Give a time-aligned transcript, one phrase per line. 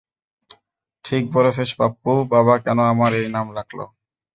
[1.05, 3.85] ঠিক বলেছিস পাপ্পু, বাবা কেন আমার এই নাম রাখলো?